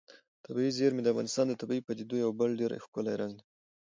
طبیعي 0.45 0.71
زیرمې 0.77 1.01
د 1.03 1.07
افغانستان 1.13 1.45
د 1.47 1.53
طبیعي 1.61 1.81
پدیدو 1.87 2.15
یو 2.23 2.31
بل 2.39 2.49
ډېر 2.59 2.71
ښکلی 2.85 3.13
رنګ 3.21 3.33
دی. 3.37 3.45